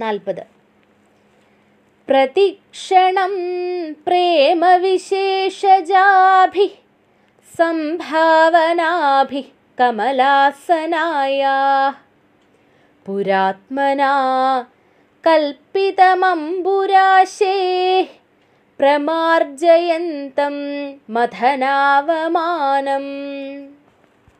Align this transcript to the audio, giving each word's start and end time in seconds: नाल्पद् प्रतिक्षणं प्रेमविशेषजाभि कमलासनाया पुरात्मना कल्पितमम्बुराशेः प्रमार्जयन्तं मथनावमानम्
नाल्पद् 0.00 0.40
प्रतिक्षणं 2.08 3.34
प्रेमविशेषजाभि 4.06 6.66
कमलासनाया 9.80 11.56
पुरात्मना 13.06 14.12
कल्पितमम्बुराशेः 15.26 18.08
प्रमार्जयन्तं 18.80 20.56
मथनावमानम् 21.16 23.51